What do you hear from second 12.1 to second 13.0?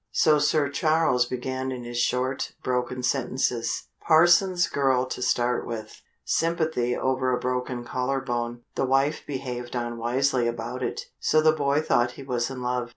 he was in love.